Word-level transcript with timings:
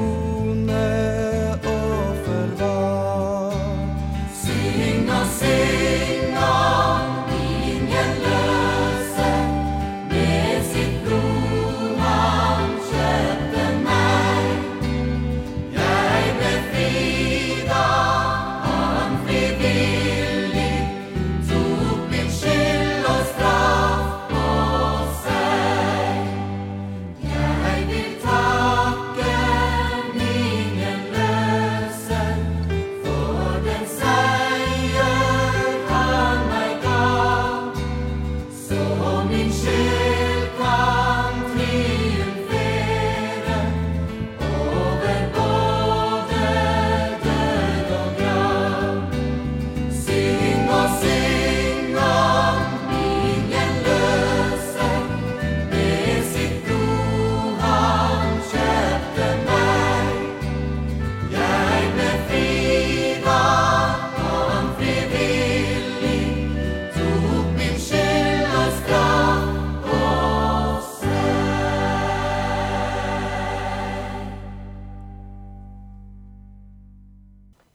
soon 0.00 0.70
as 0.70 1.19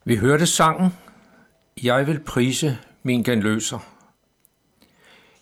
Vi 0.08 0.16
hørte 0.16 0.46
sangen 0.46 0.90
Jeg 1.82 2.06
vil 2.06 2.20
prise 2.20 2.78
min 3.02 3.22
genløser. 3.22 3.78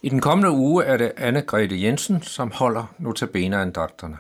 I 0.03 0.09
den 0.09 0.21
kommende 0.21 0.51
uge 0.51 0.85
er 0.85 0.97
det 0.97 1.13
anne 1.17 1.43
Grete 1.43 1.83
Jensen, 1.83 2.23
som 2.23 2.51
holder 2.51 2.95
notabene 2.99 3.57
andagterne. 3.57 4.19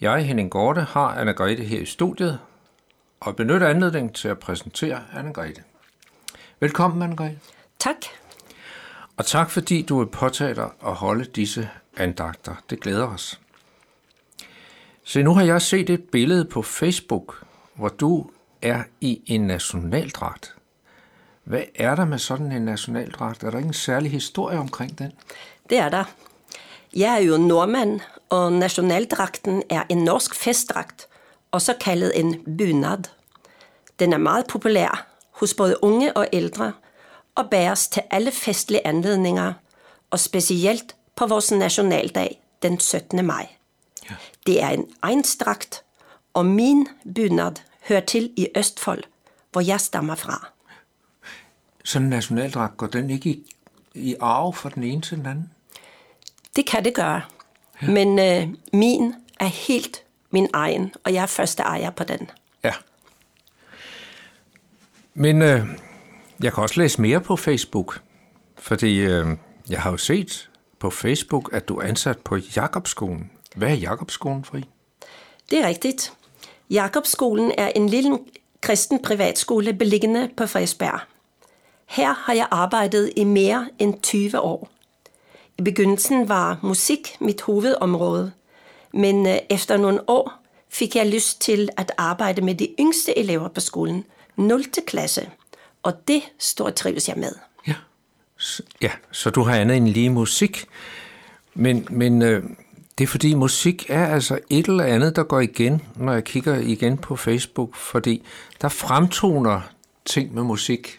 Jeg, 0.00 0.26
Henning 0.26 0.50
Gorte, 0.50 0.80
har 0.80 1.08
anne 1.08 1.32
Grete 1.32 1.62
her 1.62 1.80
i 1.80 1.84
studiet 1.84 2.38
og 3.20 3.36
benytter 3.36 3.68
anledningen 3.68 4.12
til 4.12 4.28
at 4.28 4.38
præsentere 4.38 5.00
anne 5.12 5.32
Grete. 5.32 5.62
Velkommen, 6.60 7.02
anne 7.02 7.16
Grete. 7.16 7.38
Tak. 7.78 7.96
Og 9.16 9.26
tak 9.26 9.50
fordi 9.50 9.82
du 9.82 9.98
vil 9.98 10.06
påtage 10.06 10.54
dig 10.54 10.70
at 10.86 10.94
holde 10.94 11.24
disse 11.24 11.68
andagter. 11.96 12.54
Det 12.70 12.80
glæder 12.80 13.06
os. 13.06 13.40
Se, 15.04 15.22
nu 15.22 15.34
har 15.34 15.42
jeg 15.42 15.62
set 15.62 15.90
et 15.90 16.04
billede 16.04 16.44
på 16.44 16.62
Facebook, 16.62 17.44
hvor 17.74 17.88
du 17.88 18.30
er 18.62 18.82
i 19.00 19.22
en 19.26 19.40
nationaldragt. 19.40 20.54
Hvad 21.44 21.62
er 21.74 21.94
der 21.94 22.04
med 22.04 22.18
sådan 22.18 22.52
en 22.52 22.62
nationaldragt? 22.62 23.42
Er 23.42 23.50
der 23.50 23.58
ikke 23.58 23.68
en 23.68 23.74
særlig 23.74 24.10
historie 24.10 24.58
omkring 24.58 24.98
den? 24.98 25.12
Det 25.70 25.78
er 25.78 25.88
der. 25.88 26.04
Jeg 26.96 27.14
er 27.14 27.18
jo 27.18 27.36
nordmand, 27.36 28.00
og 28.28 28.52
nationaldragten 28.52 29.62
er 29.70 29.82
en 29.88 29.98
norsk 29.98 30.34
festdragt, 30.34 31.08
også 31.50 31.74
kaldet 31.80 32.20
en 32.20 32.56
bunad. 32.58 33.02
Den 33.98 34.12
er 34.12 34.18
meget 34.18 34.46
populær 34.46 35.06
hos 35.30 35.54
både 35.54 35.84
unge 35.84 36.16
og 36.16 36.28
ældre, 36.32 36.72
og 37.34 37.50
bæres 37.50 37.88
til 37.88 38.02
alle 38.10 38.30
festlige 38.30 38.86
anledninger, 38.86 39.52
og 40.10 40.20
specielt 40.20 40.96
på 41.16 41.26
vores 41.26 41.52
nationaldag 41.52 42.42
den 42.62 42.80
17. 42.80 43.26
maj. 43.26 43.48
Ja. 44.10 44.14
Det 44.46 44.62
er 44.62 44.68
en 44.68 44.86
egenstrakt, 45.02 45.82
og 46.34 46.46
min 46.46 46.88
bunad 47.14 47.52
hører 47.88 48.00
til 48.00 48.32
i 48.36 48.48
Østfold, 48.56 49.04
hvor 49.52 49.60
jeg 49.60 49.80
stammer 49.80 50.14
fra. 50.14 50.48
Sådan 51.84 52.06
en 52.06 52.10
nationaldragt, 52.10 52.76
går 52.76 52.86
den 52.86 53.10
ikke 53.10 53.30
i, 53.30 53.54
i 53.94 54.14
arv 54.20 54.54
fra 54.54 54.70
den 54.74 54.82
ene 54.82 55.02
til 55.02 55.18
den 55.18 55.26
anden? 55.26 55.50
Det 56.56 56.66
kan 56.66 56.84
det 56.84 56.94
gøre. 56.94 57.22
Ja. 57.82 57.90
Men 57.90 58.18
øh, 58.18 58.54
min 58.72 59.14
er 59.40 59.46
helt 59.46 60.02
min 60.30 60.48
egen, 60.52 60.94
og 61.04 61.14
jeg 61.14 61.22
er 61.22 61.26
første 61.26 61.62
ejer 61.62 61.90
på 61.90 62.04
den. 62.04 62.30
Ja. 62.64 62.72
Men 65.14 65.42
øh, 65.42 65.66
jeg 66.42 66.52
kan 66.52 66.62
også 66.62 66.80
læse 66.80 67.00
mere 67.00 67.20
på 67.20 67.36
Facebook, 67.36 68.00
fordi 68.56 68.98
øh, 68.98 69.26
jeg 69.68 69.82
har 69.82 69.90
jo 69.90 69.96
set 69.96 70.50
på 70.78 70.90
Facebook, 70.90 71.50
at 71.52 71.68
du 71.68 71.76
er 71.76 71.86
ansat 71.86 72.18
på 72.18 72.36
Jakobskolen. 72.56 73.30
Hvad 73.56 73.68
er 73.68 73.74
Jakobskolen, 73.74 74.44
Fri? 74.44 74.64
Det 75.50 75.58
er 75.58 75.66
rigtigt. 75.66 76.12
Jakobskolen 76.70 77.52
er 77.58 77.68
en 77.68 77.88
lille 77.88 78.18
kristen 78.60 79.02
privatskole 79.02 79.72
beliggende 79.72 80.30
på 80.36 80.46
Frederiksberg. 80.46 81.00
Her 81.86 82.14
har 82.14 82.32
jeg 82.32 82.48
arbejdet 82.50 83.12
i 83.16 83.24
mere 83.24 83.68
end 83.78 84.00
20 84.02 84.40
år. 84.40 84.68
I 85.58 85.62
begyndelsen 85.62 86.28
var 86.28 86.58
musik 86.62 87.16
mit 87.20 87.40
hovedområde, 87.40 88.32
men 88.92 89.26
øh, 89.26 89.36
efter 89.50 89.76
nogle 89.76 90.08
år 90.08 90.32
fik 90.68 90.96
jeg 90.96 91.06
lyst 91.06 91.40
til 91.40 91.68
at 91.76 91.92
arbejde 91.98 92.42
med 92.42 92.54
de 92.54 92.68
yngste 92.80 93.18
elever 93.18 93.48
på 93.48 93.60
skolen, 93.60 94.04
0. 94.36 94.64
klasse, 94.86 95.30
og 95.82 96.08
det 96.08 96.22
står 96.38 96.70
trives 96.70 97.08
jeg 97.08 97.16
med. 97.16 97.32
Ja, 97.66 97.74
ja 98.82 98.90
så 99.12 99.30
du 99.30 99.42
har 99.42 99.56
andet 99.56 99.76
end 99.76 99.88
lige 99.88 100.10
musik, 100.10 100.66
men, 101.54 101.86
men 101.90 102.22
øh, 102.22 102.44
det 102.98 103.04
er 103.04 103.08
fordi 103.08 103.34
musik 103.34 103.86
er 103.88 104.06
altså 104.06 104.38
et 104.50 104.66
eller 104.66 104.84
andet, 104.84 105.16
der 105.16 105.22
går 105.22 105.40
igen, 105.40 105.82
når 105.96 106.12
jeg 106.12 106.24
kigger 106.24 106.56
igen 106.56 106.98
på 106.98 107.16
Facebook, 107.16 107.76
fordi 107.76 108.22
der 108.60 108.68
fremtoner 108.68 109.60
ting 110.04 110.34
med 110.34 110.42
musik. 110.42 110.98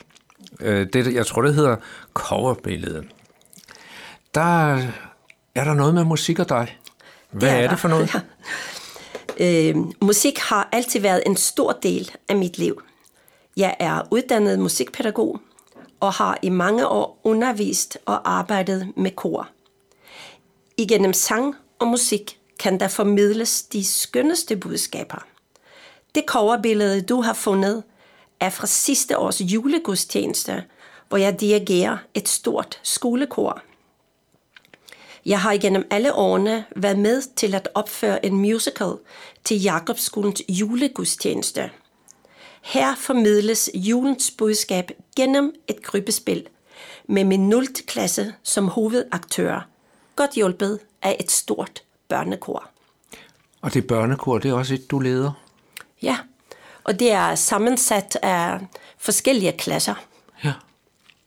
Øh, 0.60 0.88
det, 0.94 1.14
jeg 1.14 1.26
tror, 1.26 1.42
det 1.42 1.56
hedder 1.56 1.76
coverbilledet. 2.14 3.06
Der 4.36 4.74
er 5.56 5.64
der 5.64 5.74
noget 5.74 5.94
med 5.94 6.04
musik 6.04 6.40
og 6.40 6.50
dig. 6.50 6.78
Hvad 7.32 7.50
er, 7.50 7.56
er 7.56 7.70
det 7.70 7.80
for 7.80 7.88
noget? 7.88 8.14
Ja. 8.14 8.20
Øh, 9.40 9.76
musik 10.02 10.40
har 10.40 10.70
altid 10.72 11.00
været 11.00 11.24
en 11.26 11.36
stor 11.36 11.72
del 11.72 12.12
af 12.30 12.36
mit 12.36 12.58
liv. 12.58 12.82
Jeg 13.58 13.76
er 13.80 14.02
uddannet 14.12 14.60
musikpædagog 14.60 15.40
og 16.00 16.14
har 16.14 16.40
i 16.42 16.50
mange 16.50 16.88
år 16.88 17.20
undervist 17.24 17.98
og 18.06 18.32
arbejdet 18.32 18.94
med 18.96 19.12
kor. 19.12 19.50
Igennem 20.78 21.14
sang 21.14 21.56
og 21.80 21.88
musik 21.88 22.40
kan 22.60 22.80
der 22.80 22.88
formidles 22.88 23.62
de 23.62 23.86
skønneste 23.86 24.58
budskaber. 24.58 25.26
Det 26.16 26.24
coverbillede, 26.28 27.02
du 27.02 27.22
har 27.22 27.34
fundet, 27.34 27.84
er 28.40 28.50
fra 28.50 28.68
sidste 28.68 29.18
års 29.18 29.42
julegudstjeneste, 29.42 30.64
hvor 31.10 31.18
jeg 31.18 31.40
dirigerer 31.40 31.98
et 32.14 32.30
stort 32.30 32.80
skolekor. 32.84 33.62
Jeg 35.26 35.42
har 35.42 35.52
igennem 35.52 35.88
alle 35.90 36.14
årene 36.14 36.66
været 36.76 37.00
med 37.00 37.22
til 37.36 37.56
at 37.56 37.70
opføre 37.74 38.26
en 38.26 38.38
musical 38.38 38.92
til 39.44 39.62
Jakobskolens 39.62 40.42
julegudstjeneste. 40.50 41.70
Her 42.62 42.96
formidles 42.96 43.70
julens 43.74 44.32
budskab 44.32 44.92
gennem 45.16 45.54
et 45.68 45.84
gruppespil 45.84 46.48
med 47.08 47.24
min 47.24 47.50
0. 47.50 47.68
klasse 47.88 48.34
som 48.44 48.68
hovedaktør, 48.68 49.68
godt 50.16 50.32
hjulpet 50.32 50.80
af 51.02 51.18
et 51.20 51.32
stort 51.32 51.84
børnekor. 52.08 52.70
Og 53.62 53.74
det 53.74 53.88
børnekor, 53.88 54.38
det 54.38 54.50
er 54.50 54.54
også 54.54 54.74
et, 54.74 54.92
du 54.92 55.00
leder? 55.00 55.32
Ja, 56.02 56.18
og 56.84 57.00
det 57.00 57.12
er 57.12 57.36
sammensat 57.36 58.18
af 58.22 58.60
forskellige 58.98 59.52
klasser. 59.52 59.96
Ja, 60.44 60.54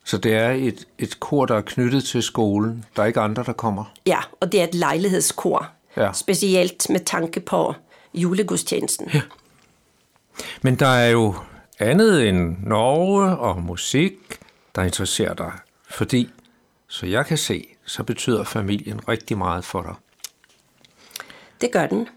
så 0.04 0.18
det 0.18 0.34
er 0.34 0.50
et, 0.50 0.88
et 0.98 1.20
kor, 1.20 1.46
der 1.46 1.56
er 1.56 1.60
knyttet 1.60 2.04
til 2.04 2.22
skolen. 2.22 2.84
Der 2.96 3.02
er 3.02 3.06
ikke 3.06 3.20
andre, 3.20 3.44
der 3.44 3.52
kommer? 3.52 3.84
Ja, 4.06 4.18
og 4.40 4.52
det 4.52 4.60
er 4.60 4.64
et 4.64 4.74
lejlighedskor. 4.74 5.68
Ja. 5.96 6.12
Specielt 6.12 6.90
med 6.90 7.00
tanke 7.00 7.40
på 7.40 7.74
julegudstjenesten. 8.14 9.10
Ja. 9.14 9.20
Men 10.62 10.74
der 10.74 10.86
er 10.86 11.08
jo 11.08 11.34
andet 11.78 12.28
end 12.28 12.56
Norge 12.62 13.36
og 13.36 13.62
musik, 13.62 14.14
der 14.74 14.82
interesserer 14.82 15.34
dig. 15.34 15.52
Fordi, 15.90 16.30
så 16.88 17.06
jeg 17.06 17.26
kan 17.26 17.38
se, 17.38 17.66
så 17.90 18.02
betyder 18.02 18.44
familien 18.44 19.08
rigtig 19.08 19.38
meget 19.38 19.64
for 19.64 19.82
dig. 19.82 19.94
Det 21.60 21.72
gør 21.72 21.86
den. 21.86 22.08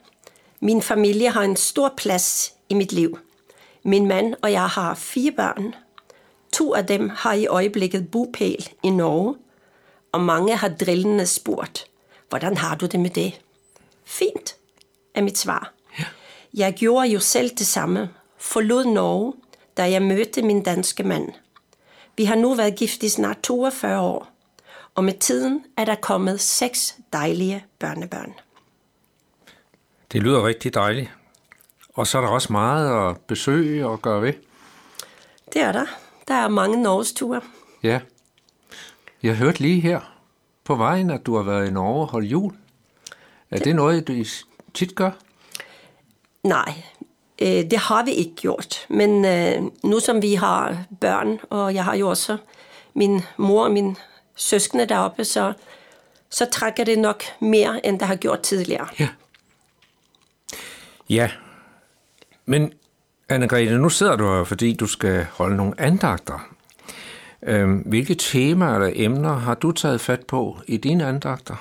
Min 0.60 0.82
familie 0.82 1.30
har 1.30 1.42
en 1.42 1.56
stor 1.56 1.94
plads 1.98 2.54
i 2.70 2.74
mit 2.74 2.92
liv. 2.92 3.20
Min 3.84 4.08
mand 4.08 4.36
og 4.42 4.52
jeg 4.52 4.68
har 4.68 4.94
fire 4.94 5.32
børn. 5.32 5.76
To 6.52 6.74
af 6.74 6.86
dem 6.86 7.10
har 7.10 7.34
i 7.34 7.48
øjeblikket 7.48 8.12
bopæl 8.12 8.70
i 8.84 8.90
Norge, 8.90 9.36
og 10.12 10.22
mange 10.22 10.56
har 10.56 10.70
drillende 10.70 11.26
spurgt, 11.26 11.86
hvordan 12.30 12.58
har 12.58 12.76
du 12.76 12.86
det 12.86 13.00
med 13.00 13.10
det? 13.10 13.42
Fint, 14.06 14.56
er 15.16 15.22
mit 15.22 15.38
svar. 15.38 15.74
Ja. 16.00 16.06
Jeg 16.54 16.74
gjorde 16.74 17.08
jo 17.08 17.20
selv 17.20 17.50
det 17.50 17.68
samme, 17.68 18.10
forlod 18.38 18.86
Norge, 18.86 19.34
da 19.78 19.92
jeg 19.92 20.02
mødte 20.02 20.42
min 20.42 20.64
danske 20.64 21.04
mand. 21.04 21.30
Vi 22.18 22.26
har 22.26 22.36
nu 22.36 22.54
været 22.54 22.76
gift 22.76 23.04
i 23.04 23.10
snart 23.10 23.38
42 23.44 24.02
år, 24.02 24.33
og 24.96 25.04
med 25.04 25.14
tiden 25.14 25.66
er 25.78 25.86
der 25.86 25.96
kommet 25.96 26.40
seks 26.40 26.98
dejlige 27.14 27.66
børnebørn. 27.80 28.34
Det 30.12 30.24
lyder 30.24 30.48
rigtig 30.48 30.74
dejligt. 30.74 31.12
Og 31.94 32.08
så 32.08 32.18
er 32.18 32.22
der 32.22 32.30
også 32.30 32.52
meget 32.52 33.10
at 33.10 33.18
besøge 33.22 33.88
og 33.88 34.02
gøre 34.02 34.22
ved. 34.22 34.34
Det 35.54 35.62
er 35.62 35.72
der. 35.72 35.86
Der 36.28 36.34
er 36.34 36.48
mange 36.48 36.82
Norges 36.82 37.14
ture. 37.14 37.42
Ja. 37.84 38.00
Jeg 39.24 39.36
hørte 39.36 39.60
lige 39.60 39.82
her 39.82 40.00
på 40.64 40.76
vejen, 40.76 41.10
at 41.10 41.26
du 41.26 41.36
har 41.36 41.44
været 41.44 41.68
i 41.68 41.72
Norge 41.72 42.02
og 42.02 42.08
holdt 42.08 42.32
jul. 42.32 42.54
Er 43.52 43.60
det 43.60 43.76
noget, 43.76 44.08
du 44.08 44.24
tit 44.74 44.96
gør? 44.96 45.12
Nej, 46.44 46.74
øh, 47.42 47.48
det 47.48 47.78
har 47.78 48.06
vi 48.06 48.12
ikke 48.12 48.36
gjort. 48.36 48.86
Men 48.90 49.26
øh, 49.26 49.72
nu 49.84 50.00
som 50.00 50.22
vi 50.22 50.34
har 50.34 50.78
børn, 51.02 51.40
og 51.50 51.74
jeg 51.74 51.84
har 51.84 51.96
jo 51.96 52.10
også 52.10 52.38
min 52.94 53.22
mor 53.38 53.64
og 53.64 53.72
min 53.72 53.98
søskende 54.36 54.86
deroppe, 54.86 55.26
så, 55.26 55.54
så 56.30 56.46
trækker 56.52 56.84
det 56.84 57.00
nok 57.00 57.24
mere, 57.40 57.86
end 57.86 58.00
det 58.00 58.08
har 58.08 58.16
gjort 58.16 58.42
tidligere. 58.42 58.88
Ja. 59.00 59.10
Ja. 61.10 61.32
Men 62.46 62.74
Anne-Grethe, 63.34 63.70
nu 63.70 63.90
sidder 63.90 64.16
du 64.16 64.36
her, 64.36 64.44
fordi 64.44 64.74
du 64.74 64.88
skal 64.88 65.26
holde 65.32 65.56
nogle 65.56 65.74
andagter. 65.78 66.50
Øhm, 67.44 67.78
hvilke 67.78 68.16
temaer 68.16 68.76
eller 68.76 68.92
emner 68.96 69.34
har 69.34 69.56
du 69.56 69.72
taget 69.72 70.02
fat 70.02 70.26
på 70.26 70.60
i 70.68 70.78
dine 70.78 71.06
andagter? 71.06 71.56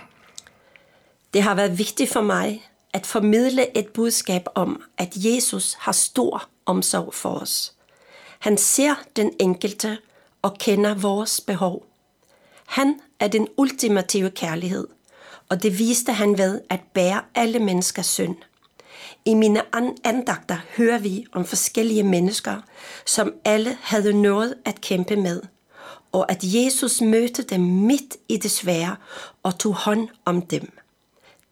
Det 1.34 1.42
har 1.42 1.54
været 1.54 1.78
vigtigt 1.78 2.12
for 2.12 2.20
mig 2.20 2.62
at 2.92 3.06
formidle 3.06 3.78
et 3.78 3.88
budskab 3.88 4.42
om, 4.54 4.82
at 4.98 5.08
Jesus 5.16 5.76
har 5.78 5.92
stor 5.92 6.48
omsorg 6.66 7.14
for 7.14 7.28
os. 7.28 7.74
Han 8.38 8.56
ser 8.56 8.94
den 9.16 9.32
enkelte 9.40 9.98
og 10.42 10.58
kender 10.58 10.94
vores 10.94 11.40
behov. 11.40 11.86
Han 12.72 13.00
er 13.20 13.28
den 13.28 13.48
ultimative 13.56 14.30
kærlighed, 14.30 14.86
og 15.48 15.62
det 15.62 15.78
viste 15.78 16.12
han 16.12 16.38
ved 16.38 16.60
at 16.70 16.80
bære 16.94 17.22
alle 17.34 17.58
menneskers 17.58 18.06
synd. 18.06 18.36
I 19.24 19.34
mine 19.34 19.62
andagter 20.04 20.58
hører 20.76 20.98
vi 20.98 21.26
om 21.32 21.44
forskellige 21.44 22.02
mennesker, 22.02 22.56
som 23.06 23.32
alle 23.44 23.78
havde 23.80 24.22
noget 24.22 24.54
at 24.64 24.80
kæmpe 24.80 25.16
med, 25.16 25.42
og 26.12 26.30
at 26.30 26.38
Jesus 26.42 27.00
mødte 27.00 27.42
dem 27.42 27.60
midt 27.60 28.16
i 28.28 28.36
det 28.36 28.50
svære 28.50 28.96
og 29.42 29.58
tog 29.58 29.74
hånd 29.74 30.08
om 30.24 30.42
dem. 30.42 30.72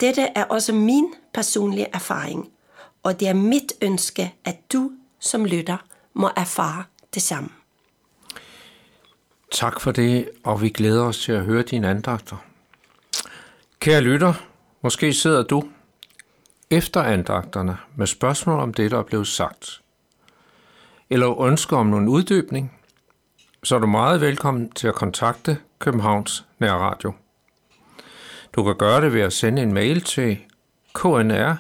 Dette 0.01 0.23
er 0.23 0.45
også 0.45 0.73
min 0.73 1.15
personlige 1.35 1.87
erfaring, 1.93 2.49
og 3.03 3.21
det 3.21 3.29
er 3.29 3.35
mit 3.35 3.73
ønske, 3.83 4.35
at 4.45 4.73
du 4.73 4.91
som 5.19 5.45
lytter 5.45 5.77
må 6.15 6.31
erfare 6.37 6.85
det 7.15 7.23
samme. 7.23 7.60
Tak 9.51 9.81
for 9.81 9.93
det, 9.93 10.31
og 10.45 10.63
vi 10.63 10.69
glæder 10.69 11.05
os 11.05 11.19
til 11.19 11.33
at 11.33 11.45
høre 11.45 11.63
dine 11.63 11.89
andagter. 11.89 12.37
Kære 13.81 14.01
lytter, 14.01 14.35
måske 14.83 15.13
sidder 15.13 15.43
du 15.43 15.69
efter 16.71 17.03
andagterne 17.03 17.77
med 17.97 18.07
spørgsmål 18.07 18.61
om 18.61 18.75
det, 18.75 18.91
der 18.91 18.99
er 18.99 19.03
blevet 19.03 19.27
sagt, 19.27 19.83
eller 21.11 21.41
ønsker 21.41 21.77
om 21.77 21.87
nogen 21.87 22.09
uddybning, 22.09 22.73
så 23.65 23.75
er 23.75 23.79
du 23.79 23.87
meget 23.87 24.21
velkommen 24.21 24.71
til 24.71 24.89
at 24.89 24.95
kontakte 24.95 25.59
Københavns 25.79 26.47
Nærradio. 26.59 27.13
Du 28.53 28.65
kan 28.65 28.77
gøre 28.77 29.01
det 29.01 29.15
ved 29.15 29.21
at 29.21 29.33
sende 29.33 29.63
en 29.63 29.73
mail 29.73 30.01
til 30.01 30.39
knr 30.95 31.55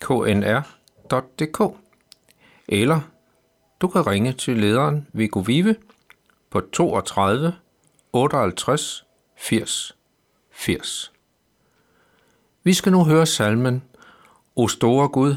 knr.dk 0.00 1.60
eller 2.68 3.00
du 3.80 3.88
kan 3.88 4.06
ringe 4.06 4.32
til 4.32 4.56
lederen 4.56 5.06
Viggo 5.12 5.40
Vive 5.40 5.76
på 6.50 6.60
32 6.60 7.52
58 8.12 9.04
80 9.36 9.96
80. 10.50 11.12
Vi 12.62 12.74
skal 12.74 12.92
nu 12.92 13.04
høre 13.04 13.26
salmen 13.26 13.82
O 14.56 14.68
store 14.68 15.08
Gud, 15.08 15.34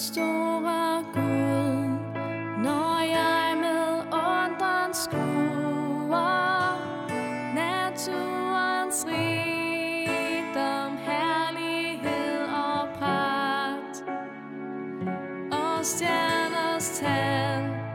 store 0.00 1.04
Gud, 1.14 1.98
når 2.62 3.00
jeg 3.00 3.56
med 3.56 4.02
undren 4.12 4.94
skruer 4.94 6.78
naturens 7.54 9.06
rigdom, 9.08 10.96
herlighed 10.96 12.40
og 12.42 12.88
pragt 12.98 14.04
og 15.52 15.84
stjerners 15.84 16.98
tal 17.00 17.89